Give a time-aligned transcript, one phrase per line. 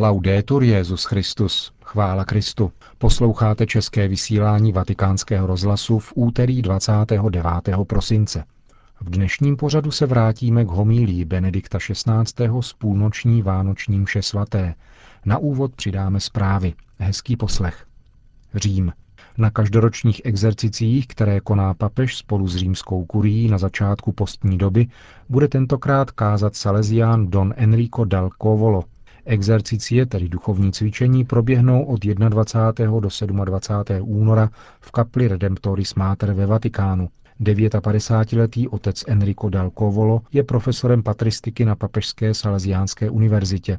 [0.00, 2.72] Laudetur Jezus Christus, chvála Kristu.
[2.98, 7.44] Posloucháte české vysílání Vatikánského rozhlasu v úterý 29.
[7.86, 8.44] prosince.
[9.00, 12.48] V dnešním pořadu se vrátíme k homílii Benedikta XVI.
[12.60, 14.74] z půlnoční vánoční mše svaté.
[15.24, 16.74] Na úvod přidáme zprávy.
[16.98, 17.86] Hezký poslech.
[18.54, 18.92] Řím.
[19.38, 24.86] Na každoročních exercicích, které koná papež spolu s římskou kurií na začátku postní doby,
[25.28, 28.84] bude tentokrát kázat Salesián Don Enrico dal Covolo.
[29.30, 33.00] Exercicie, tedy duchovní cvičení, proběhnou od 21.
[33.00, 34.02] do 27.
[34.02, 37.08] února v kapli Redemptoris Mater ve Vatikánu.
[37.40, 43.78] 59-letý otec Enrico dal Covolo je profesorem patristiky na Papežské salesiánské univerzitě.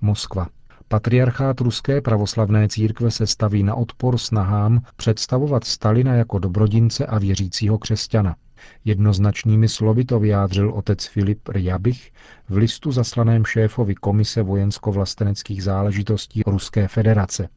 [0.00, 0.46] Moskva.
[0.88, 7.78] Patriarchát Ruské pravoslavné církve se staví na odpor snahám představovat Stalina jako dobrodince a věřícího
[7.78, 8.36] křesťana.
[8.84, 12.12] Jednoznačnými slovy to vyjádřil otec Filip Rjabich
[12.48, 17.48] v listu zaslaném šéfovi Komise vojensko-vlasteneckých záležitostí Ruské federace.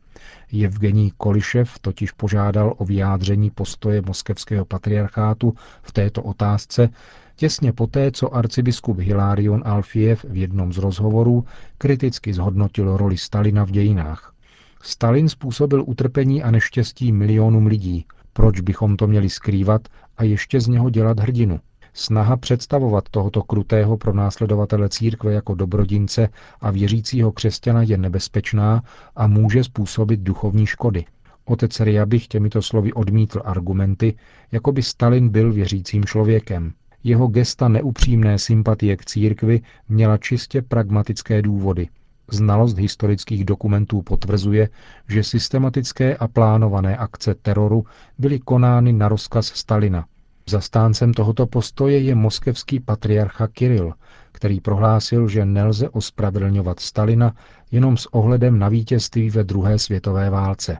[0.63, 6.89] Evgenij Kolišev totiž požádal o vyjádření postoje moskevského patriarchátu v této otázce
[7.35, 11.45] těsně poté, co arcibiskup Hilarion Alfiev v jednom z rozhovorů
[11.77, 14.33] kriticky zhodnotil roli Stalina v dějinách.
[14.81, 18.05] Stalin způsobil utrpení a neštěstí milionům lidí.
[18.33, 19.81] Proč bychom to měli skrývat
[20.17, 21.59] a ještě z něho dělat hrdinu?
[21.93, 26.29] Snaha představovat tohoto krutého pronásledovatele církve jako dobrodince
[26.61, 28.83] a věřícího křesťana je nebezpečná
[29.15, 31.05] a může způsobit duchovní škody.
[31.45, 34.15] Otec Riabich těmito slovy odmítl argumenty,
[34.51, 36.73] jako by Stalin byl věřícím člověkem.
[37.03, 41.89] Jeho gesta neupřímné sympatie k církvi měla čistě pragmatické důvody.
[42.31, 44.69] Znalost historických dokumentů potvrzuje,
[45.07, 47.85] že systematické a plánované akce teroru
[48.17, 50.05] byly konány na rozkaz Stalina.
[50.49, 53.93] Zastáncem tohoto postoje je moskevský patriarcha Kiril,
[54.31, 57.33] který prohlásil, že nelze ospravedlňovat Stalina
[57.71, 60.77] jenom s ohledem na vítězství ve druhé světové válce.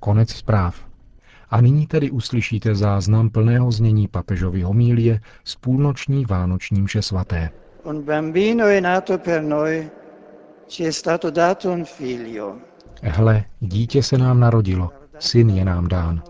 [0.00, 0.86] Konec zpráv.
[1.50, 7.50] A nyní tedy uslyšíte záznam plného znění papežovy homílie z půlnoční vánoční mše svaté.
[7.84, 9.90] Un bambino è nato per noi,
[13.02, 16.22] Hle, dítě se nám narodilo, syn je nám dán.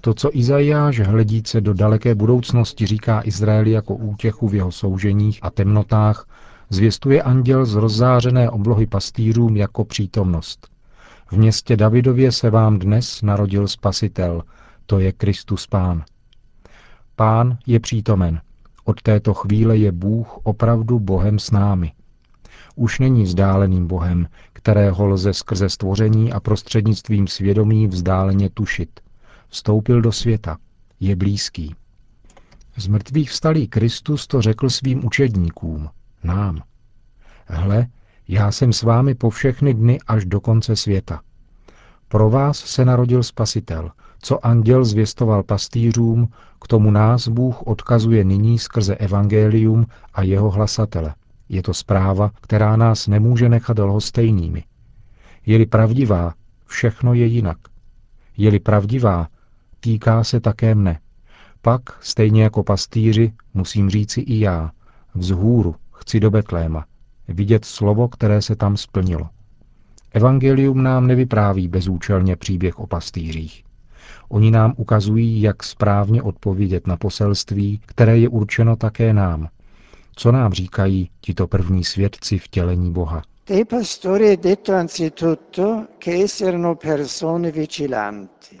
[0.00, 5.50] To, co Izajáš hledíce do daleké budoucnosti říká Izraeli jako útěchu v jeho souženích a
[5.50, 6.26] temnotách,
[6.70, 10.68] zvěstuje anděl z rozzářené oblohy pastýřům jako přítomnost.
[11.26, 14.42] V městě Davidově se vám dnes narodil spasitel,
[14.86, 16.04] to je Kristus Pán.
[17.16, 18.40] Pán je přítomen.
[18.84, 21.92] Od této chvíle je Bůh opravdu Bohem s námi.
[22.78, 29.00] Už není vzdáleným Bohem, kterého lze skrze stvoření a prostřednictvím svědomí vzdáleně tušit.
[29.48, 30.56] Vstoupil do světa.
[31.00, 31.74] Je blízký.
[32.76, 35.88] Z mrtvých vstalý Kristus to řekl svým učedníkům,
[36.24, 36.62] nám.
[37.46, 37.86] Hle,
[38.28, 41.20] já jsem s vámi po všechny dny až do konce světa.
[42.08, 43.90] Pro vás se narodil Spasitel,
[44.22, 46.28] co anděl zvěstoval pastýřům,
[46.60, 51.14] k tomu nás Bůh odkazuje nyní skrze evangelium a jeho hlasatele.
[51.48, 54.64] Je to zpráva, která nás nemůže nechat lhostejnými.
[55.46, 56.34] Je-li pravdivá,
[56.66, 57.58] všechno je jinak.
[58.36, 59.28] Je-li pravdivá,
[59.80, 61.00] týká se také mne.
[61.62, 64.70] Pak, stejně jako pastýři, musím říci i já,
[65.14, 66.84] vzhůru chci do Betléma,
[67.28, 69.28] vidět slovo, které se tam splnilo.
[70.12, 73.64] Evangelium nám nevypráví bezúčelně příběh o pastýřích.
[74.28, 79.48] Oni nám ukazují, jak správně odpovědět na poselství, které je určeno také nám.
[80.18, 83.22] Co nám říkají tito první svědci vtělení Boha?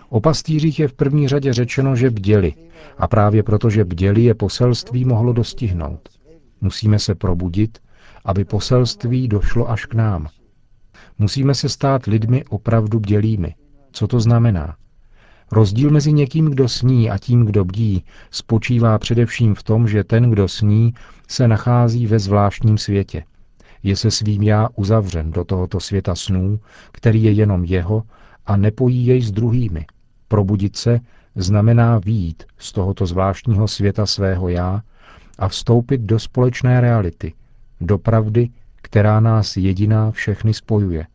[0.08, 2.54] O pastýřích je v první řadě řečeno, že bděli.
[2.98, 6.08] A právě proto, že bděli, je poselství mohlo dostihnout.
[6.60, 7.78] Musíme se probudit,
[8.24, 10.28] aby poselství došlo až k nám.
[11.18, 13.54] Musíme se stát lidmi opravdu bdělými.
[13.92, 14.76] Co to znamená?
[15.52, 20.30] Rozdíl mezi někým, kdo sní a tím, kdo bdí, spočívá především v tom, že ten,
[20.30, 20.94] kdo sní,
[21.28, 23.24] se nachází ve zvláštním světě.
[23.82, 26.60] Je se svým já uzavřen do tohoto světa snů,
[26.92, 28.02] který je jenom jeho
[28.46, 29.86] a nepojí jej s druhými.
[30.28, 31.00] Probudit se
[31.34, 34.82] znamená výjít z tohoto zvláštního světa svého já
[35.38, 37.32] a vstoupit do společné reality,
[37.80, 38.48] do pravdy,
[38.82, 41.06] která nás jediná všechny spojuje.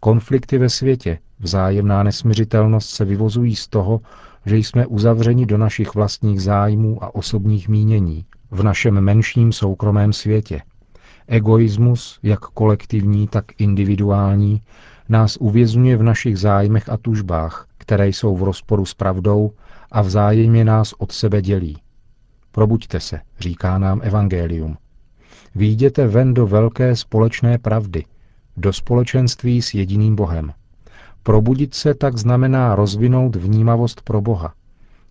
[0.00, 4.00] Konflikty ve světě, vzájemná nesmiřitelnost se vyvozují z toho,
[4.46, 10.62] že jsme uzavřeni do našich vlastních zájmů a osobních mínění, v našem menším soukromém světě.
[11.26, 14.62] Egoismus, jak kolektivní, tak individuální,
[15.08, 19.52] nás uvězňuje v našich zájmech a tužbách, které jsou v rozporu s pravdou
[19.90, 21.76] a vzájemně nás od sebe dělí.
[22.52, 24.76] Probuďte se, říká nám Evangelium.
[25.54, 28.04] Výjděte ven do velké společné pravdy.
[28.56, 30.52] do společenství s jediným Bohem.
[31.26, 34.54] Probudit se tak znamená rozvinout vnímavost pro Boha,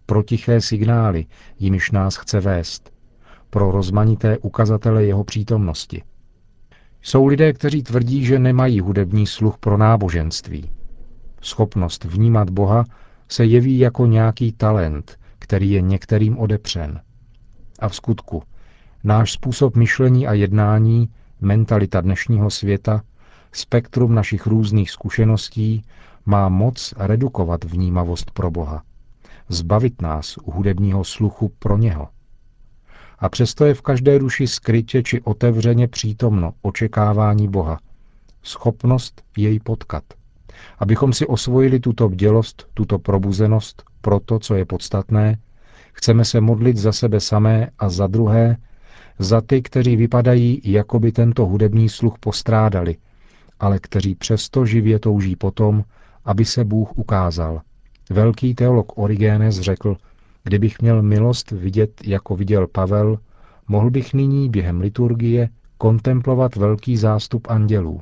[0.06, 1.26] pro tiché signály,
[1.60, 2.94] jimiž nás chce vést,
[3.50, 6.04] pro rozmanité ukazatele jeho přítomnosti.
[7.02, 10.70] Jsou lidé, kteří tvrdí, že nemají hudební sluch pro náboženství.
[11.42, 12.86] Schopnost vnímat Boha
[13.30, 17.02] se jeví jako nějaký talent, který je některým odepřen.
[17.80, 18.44] A v skutku,
[19.04, 21.10] náš způsob myšlení a jednání,
[21.42, 23.02] mentalita dnešního světa,
[23.56, 25.84] spektrum našich různých zkušeností
[26.26, 28.84] má moc redukovat vnímavost pro Boha,
[29.50, 32.08] zbavit nás hudebního sluchu pro něho.
[33.20, 37.80] A přesto je v každé duši skrytě či otevřeně přítomno očekávání Boha,
[38.44, 40.04] schopnost jej potkat.
[40.80, 45.38] Abychom si osvojili tuto bdělost, tuto probuzenost pro to, co je podstatné,
[45.94, 48.58] chceme se modlit za sebe samé a za druhé,
[49.20, 52.98] za ty, kteří vypadají, jako by tento hudební sluch postrádali,
[53.60, 55.84] ale kteří přesto živě touží potom,
[56.26, 57.62] aby se Bůh ukázal.
[58.10, 59.98] Velký teolog Origenes řekl,
[60.44, 63.20] kdybych měl milost vidět, jako viděl Pavel,
[63.68, 68.02] mohl bych nyní během liturgie kontemplovat velký zástup andělů.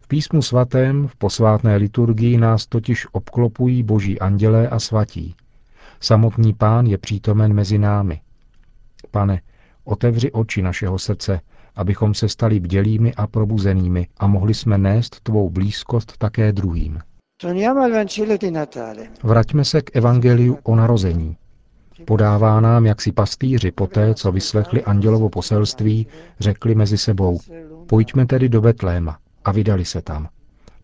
[0.00, 5.34] V písmu svatém v posvátné liturgii nás totiž obklopují boží andělé a svatí.
[6.00, 8.20] Samotný pán je přítomen mezi námi.
[9.10, 9.40] Pane,
[9.84, 11.40] otevři oči našeho srdce,
[11.76, 16.98] abychom se stali bdělými a probuzenými a mohli jsme nést tvou blízkost také druhým.
[19.22, 21.36] Vraťme se k evangeliu o narození.
[22.04, 26.06] Podává nám, jak si pastýři poté, co vyslechli andělovo poselství,
[26.40, 27.38] řekli mezi sebou,
[27.86, 30.28] pojďme tedy do Betléma a vydali se tam.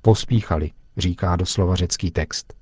[0.02, 2.54] Pospíchali, říká doslova řecký text.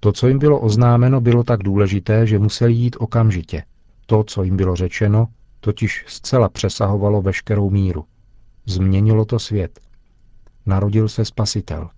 [0.00, 3.62] To, co jim bylo oznámeno, bylo tak důležité, že museli jít okamžitě.
[4.06, 5.28] To, co jim bylo řečeno,
[5.64, 8.04] totiž zcela přesahovalo veškerou míru.
[8.66, 9.80] Změnilo to svět.
[10.66, 11.90] Narodil se spasitel.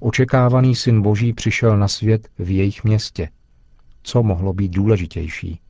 [0.00, 3.28] Očekávaný syn Boží přišel na svět v jejich městě.
[4.02, 5.60] Co mohlo být důležitější?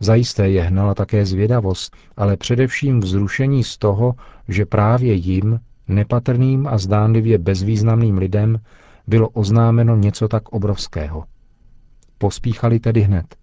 [0.00, 4.14] Zajisté je hnala také zvědavost, ale především vzrušení z toho,
[4.48, 8.60] že právě jim, nepatrným a zdánlivě bezvýznamným lidem,
[9.06, 11.24] bylo oznámeno něco tak obrovského.
[12.18, 13.36] Pospíchali tedy hned.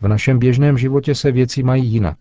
[0.00, 2.18] V našem běžném životě se věci mají jinak.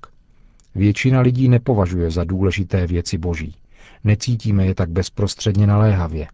[0.75, 3.55] Většina lidí nepovažuje za důležité věci boží.
[4.03, 6.27] Necítíme je tak bezprostředně naléhavě.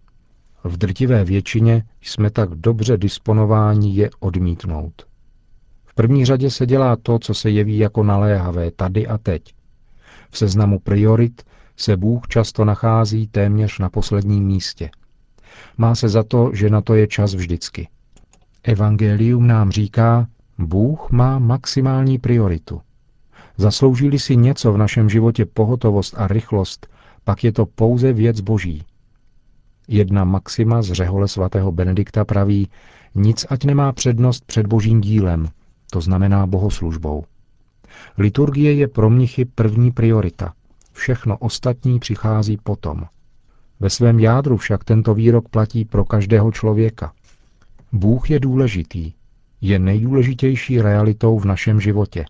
[0.64, 5.08] V drtivé většině jsme tak dobře disponováni je odmítnout.
[5.86, 9.42] V první řadě se dělá to, co se jeví jako naléhavé tady a teď.
[10.30, 11.42] V seznamu priorit
[11.78, 14.90] se Bůh často nachází téměř na posledním místě.
[15.78, 17.88] Má se za to, že na to je čas vždycky.
[18.64, 20.28] Evangelium nám říká,
[20.58, 22.82] Bůh má maximální prioritu.
[23.58, 26.88] Zasloužili si něco v našem životě pohotovost a rychlost,
[27.24, 28.84] pak je to pouze věc boží.
[29.88, 32.70] Jedna maxima z řehole svatého Benedikta praví,
[33.16, 35.48] nic ať nemá přednost před božím dílem,
[35.92, 37.24] to znamená bohoslužbou.
[38.18, 40.54] Liturgie je pro mnichy první priorita.
[40.94, 43.04] Všechno ostatní přichází potom.
[43.80, 47.14] Ve svém jádru však tento výrok platí pro každého člověka.
[47.92, 49.14] Bůh je důležitý,
[49.64, 52.26] je nejdůležitější realitou v našem životě.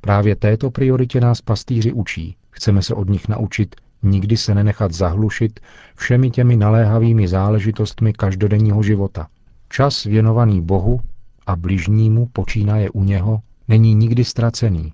[0.00, 2.36] Právě této prioritě nás pastýři učí.
[2.50, 5.60] Chceme se od nich naučit nikdy se nenechat zahlušit
[5.96, 9.26] všemi těmi naléhavými záležitostmi každodenního života.
[9.68, 11.00] Čas věnovaný Bohu
[11.46, 14.92] a bližnímu počínaje u něho není nikdy ztracený.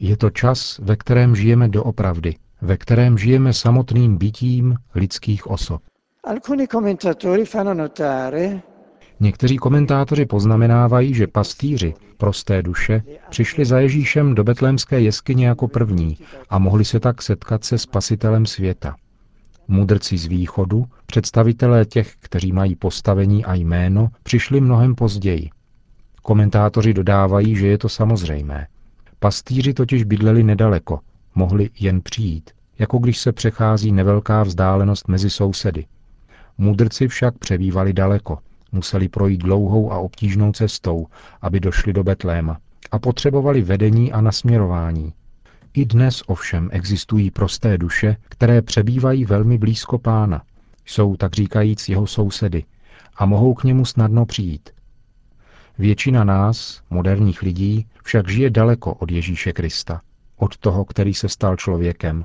[0.00, 5.82] Je to čas, ve kterém žijeme doopravdy, ve kterém žijeme samotným bytím lidských osob.
[6.24, 8.73] Alcuni commentatori fanno notare
[9.20, 16.18] Někteří komentátoři poznamenávají, že pastýři, prosté duše, přišli za Ježíšem do betlémské jeskyně jako první
[16.50, 18.96] a mohli se tak setkat se spasitelem světa.
[19.68, 25.50] Mudrci z východu, představitelé těch, kteří mají postavení a jméno, přišli mnohem později.
[26.22, 28.66] Komentátoři dodávají, že je to samozřejmé.
[29.18, 31.00] Pastýři totiž bydleli nedaleko,
[31.34, 35.86] mohli jen přijít, jako když se přechází nevelká vzdálenost mezi sousedy.
[36.58, 38.38] Mudrci však přebývali daleko,
[38.74, 41.06] museli projít dlouhou a obtížnou cestou,
[41.42, 42.58] aby došli do Betléma
[42.90, 45.12] a potřebovali vedení a nasměrování.
[45.74, 50.42] I dnes ovšem existují prosté duše, které přebývají velmi blízko pána.
[50.86, 52.64] Jsou, tak říkajíc, jeho sousedy
[53.16, 54.70] a mohou k němu snadno přijít.
[55.78, 60.00] Většina nás, moderních lidí, však žije daleko od Ježíše Krista,
[60.36, 62.24] od toho, který se stal člověkem,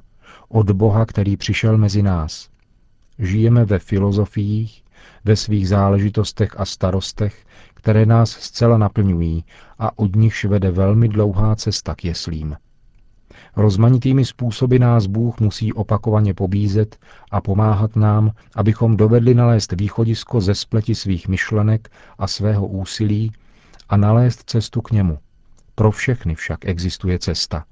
[0.49, 2.49] od Boha, který přišel mezi nás.
[3.19, 4.83] Žijeme ve filozofiích,
[5.25, 9.45] ve svých záležitostech a starostech, které nás zcela naplňují
[9.79, 12.55] a od nichž vede velmi dlouhá cesta k jeslím.
[13.55, 16.97] Rozmanitými způsoby nás Bůh musí opakovaně pobízet
[17.31, 23.31] a pomáhat nám, abychom dovedli nalézt východisko ze spleti svých myšlenek a svého úsilí
[23.89, 25.17] a nalézt cestu k němu.
[25.75, 27.65] Pro všechny však existuje cesta.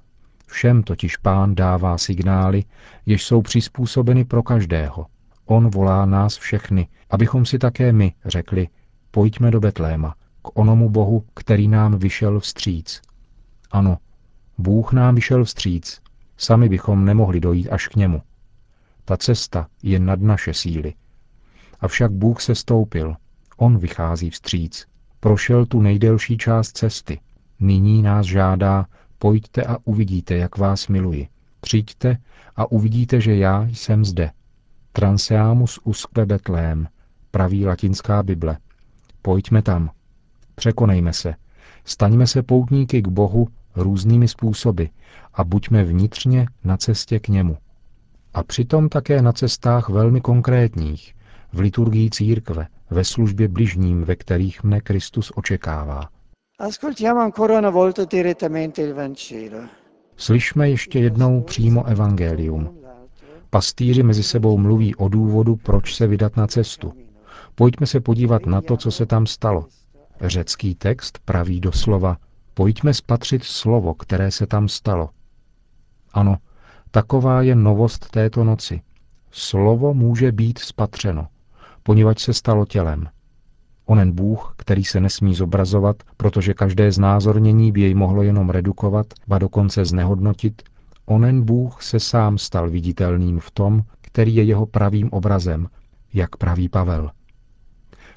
[0.48, 2.63] Všem totiž pán dává signály,
[3.05, 5.05] jež jsou přizpůsobeny pro každého.
[5.49, 8.67] On volá nás všechny, abychom si také my řekli,
[9.11, 13.01] pojďme do Betléma, k onomu Bohu, který nám vyšel vstříc.
[13.71, 13.97] Ano,
[14.57, 16.01] Bůh nám vyšel vstříc,
[16.37, 18.21] sami bychom nemohli dojít až k němu.
[19.05, 20.93] Ta cesta je nad naše síly.
[21.79, 23.15] Avšak Bůh se stoupil,
[23.57, 24.85] On vychází vstříc,
[25.19, 27.19] prošel tu nejdelší část cesty.
[27.59, 28.85] Nyní nás žádá,
[29.17, 31.27] pojďte a uvidíte, jak vás miluji.
[31.61, 32.17] Přijďte
[32.55, 34.31] a uvidíte, že já jsem zde.
[34.97, 36.87] Transeamus usque Betlém,
[37.31, 38.57] praví latinská Bible.
[39.21, 39.89] Pojďme tam.
[40.55, 41.33] Překonejme se.
[41.85, 44.83] Staňme se poutníky k Bohu různými způsoby
[45.33, 47.57] a buďme vnitřně na cestě k němu.
[48.33, 51.15] A přitom také na cestách velmi konkrétních,
[51.53, 56.09] v liturgii církve, ve službě bližním, ve kterých mne Kristus očekává.
[60.17, 62.87] Slyšme ještě jednou přímo evangelium.
[63.49, 66.93] Pastýři mezi sebou mluví o důvodu, proč se vydat na cestu.
[67.55, 69.65] Pojďme se podívat na to, co se tam stalo.
[70.21, 72.17] Řecký text praví doslova
[72.57, 75.09] Pojďme spatřit slovo, které se tam stalo.
[76.13, 76.37] Ano,
[76.91, 78.81] taková je novost této noci.
[79.31, 81.27] Slovo může být spatřeno,
[81.83, 83.07] poněvadž se stalo tělem.
[83.85, 89.37] Onen Bůh, který se nesmí zobrazovat, protože každé znázornění by jej mohlo jenom redukovat, ba
[89.37, 90.61] dokonce znehodnotit,
[91.07, 95.67] onen Bůh se sám stal viditelným v tom, který je jeho pravým obrazem,
[96.13, 97.11] jak praví Pavel.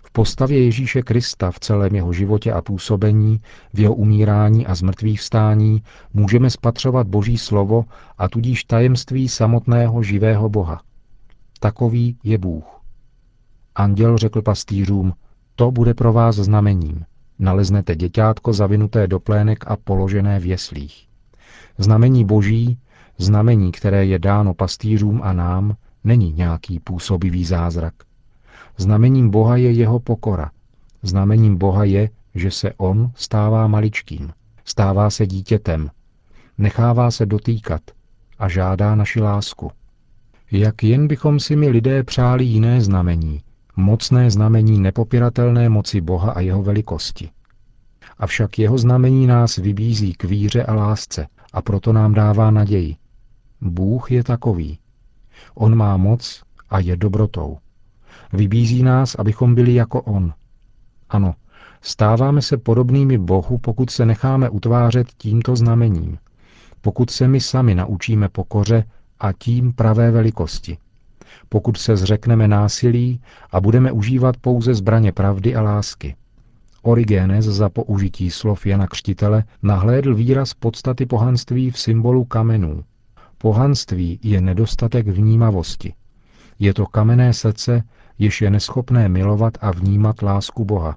[0.03, 3.41] V postavě Ježíše Krista v celém jeho životě a působení,
[3.75, 5.83] v jeho umírání a zmrtvých vstání
[6.15, 7.85] můžeme spatřovat Boží slovo
[8.19, 10.83] a tudíž tajemství samotného živého Boha.
[11.61, 12.81] Takový je Bůh.
[13.75, 15.13] Anděl řekl pastýřům,
[15.55, 17.05] to bude pro vás znamením.
[17.39, 21.10] Naleznete děťátko zavinuté do plének a položené v jeslích.
[21.79, 22.79] Znamení boží,
[23.19, 27.95] znamení, které je dáno pastýřům a nám, není nějaký působivý zázrak.
[28.77, 30.51] Znamením Boha je jeho pokora.
[31.03, 34.33] Znamením Boha je, že se on stává maličkým,
[34.65, 35.91] stává se dítětem,
[36.59, 37.81] nechává se dotýkat
[38.39, 39.71] a žádá naši lásku.
[40.53, 43.41] Jak jen bychom si my lidé přáli jiné znamení,
[43.77, 47.31] mocné znamení nepopiratelné moci Boha a jeho velikosti.
[48.19, 52.97] Avšak jeho znamení nás vybízí k víře a lásce a proto nám dává naději.
[53.61, 54.79] Bůh je takový.
[55.55, 57.59] On má moc a je dobrotou.
[58.33, 60.35] Vybízí nás, abychom byli jako On.
[61.09, 61.35] Ano,
[61.83, 66.19] stáváme se podobnými Bohu, pokud se necháme utvářet tímto znamením,
[66.81, 68.85] pokud se my sami naučíme pokoře
[69.21, 70.79] a tím pravé velikosti,
[71.49, 73.21] pokud se zřekneme násilí
[73.53, 76.17] a budeme užívat pouze zbraně pravdy a lásky.
[76.83, 82.85] Origenes za použití slov Jana Křtitele nahlédl výraz podstaty pohanství v symbolu kamenů.
[83.39, 85.95] Pohanství je nedostatek vnímavosti.
[86.59, 87.83] Je to kamenné srdce,
[88.19, 90.97] jež je neschopné milovat a vnímat lásku Boha.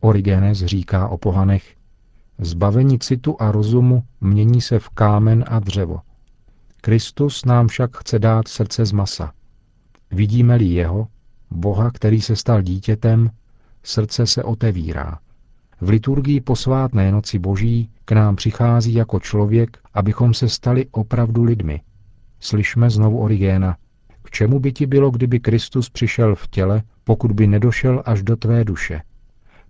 [0.00, 1.74] Origenes říká o pohanech,
[2.38, 6.00] zbavení citu a rozumu mění se v kámen a dřevo.
[6.80, 9.32] Kristus nám však chce dát srdce z masa.
[10.10, 11.06] Vidíme-li jeho,
[11.50, 13.30] Boha, který se stal dítětem,
[13.82, 15.18] srdce se otevírá.
[15.80, 21.80] V liturgii posvátné noci boží k nám přichází jako člověk, abychom se stali opravdu lidmi.
[22.40, 23.76] Slyšme znovu Origéna,
[24.22, 28.36] k čemu by ti bylo, kdyby Kristus přišel v těle, pokud by nedošel až do
[28.36, 29.02] tvé duše?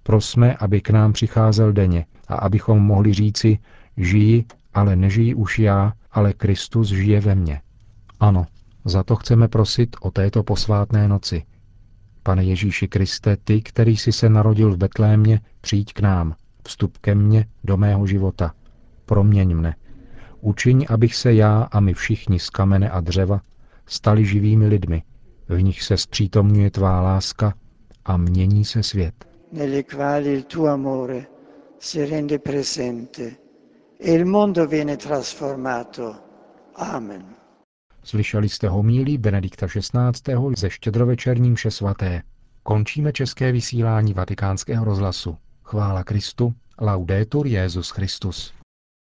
[0.03, 3.59] Prosme, aby k nám přicházel denně a abychom mohli říci,
[3.97, 7.61] žiji, ale nežijí už já, ale Kristus žije ve mně.
[8.21, 8.47] Ano,
[8.85, 11.43] za to chceme prosit o této posvátné noci.
[12.23, 16.35] Pane Ježíši Kriste, ty, který jsi se narodil v Betlémě, přijď k nám,
[16.67, 18.55] vstup ke mně do mého života.
[19.07, 19.77] Proměň mne.
[20.41, 23.41] Učiň, abych se já a my všichni z kamene a dřeva
[23.87, 25.03] stali živými lidmi,
[25.49, 27.55] v nich se zpřítomňuje tvá láska
[28.05, 29.15] a mění se svět.
[29.53, 31.27] Nelle quali il tuo amore
[31.79, 33.23] si rende presente
[34.01, 36.15] e il mondo viene trasformato.
[36.77, 37.40] Amen.
[38.05, 40.57] Slyšeli jste homílí Benedikta XVI.
[40.57, 42.23] ze štědrovečerním mše svaté.
[42.63, 45.37] Končíme české vysílání vatikánského rozhlasu.
[45.65, 46.55] Chvála Kristu.
[46.81, 48.60] Laudetur Jezus Christus.